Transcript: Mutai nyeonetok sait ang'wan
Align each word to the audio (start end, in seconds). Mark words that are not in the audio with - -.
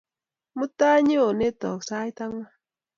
Mutai 0.57 0.99
nyeonetok 1.07 1.79
sait 1.87 2.17
ang'wan 2.23 2.51